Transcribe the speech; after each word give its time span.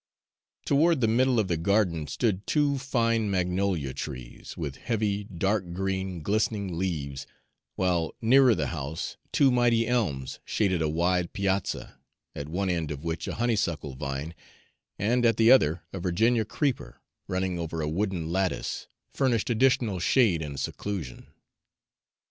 Toward 0.65 0.99
the 0.99 1.07
middle 1.07 1.39
of 1.39 1.47
the 1.47 1.57
garden 1.57 2.07
stood 2.07 2.47
two 2.47 2.79
fine 2.79 3.29
magnolia 3.29 3.93
trees, 3.93 4.57
with 4.57 4.77
heavy, 4.77 5.25
dark 5.25 5.73
green, 5.73 6.23
glistening 6.23 6.75
leaves, 6.79 7.27
while 7.75 8.15
nearer 8.19 8.55
the 8.55 8.69
house 8.73 9.17
two 9.31 9.51
mighty 9.51 9.87
elms 9.87 10.39
shaded 10.43 10.81
a 10.81 10.89
wide 10.89 11.33
piazza, 11.33 11.99
at 12.33 12.49
one 12.49 12.67
end 12.71 12.89
of 12.89 13.03
which 13.03 13.27
a 13.27 13.35
honeysuckle 13.35 13.93
vine, 13.93 14.33
and 14.97 15.23
at 15.23 15.37
the 15.37 15.51
other 15.51 15.83
a 15.93 15.99
Virginia 15.99 16.45
creeper, 16.45 16.99
running 17.27 17.59
over 17.59 17.79
a 17.79 17.87
wooden 17.87 18.31
lattice, 18.31 18.87
furnished 19.13 19.51
additional 19.51 19.99
shade 19.99 20.41
and 20.41 20.59
seclusion. 20.59 21.27